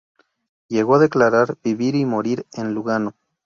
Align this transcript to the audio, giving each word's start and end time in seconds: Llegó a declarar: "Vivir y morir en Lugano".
Llegó 0.67 0.95
a 0.95 0.97
declarar: 0.97 1.59
"Vivir 1.63 1.93
y 1.93 2.05
morir 2.05 2.47
en 2.53 2.73
Lugano". 2.73 3.13